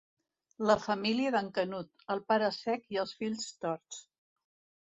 La 0.69 0.75
família 0.85 1.33
d'en 1.35 1.51
Canut, 1.59 2.03
el 2.15 2.23
pare 2.31 2.49
cec 2.57 2.91
i 2.97 2.99
els 3.05 3.15
fills 3.21 3.47
torts. 3.67 4.05